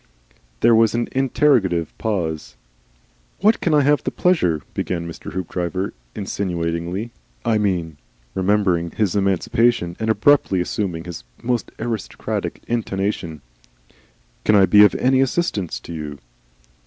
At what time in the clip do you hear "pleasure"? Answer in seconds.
4.09-4.63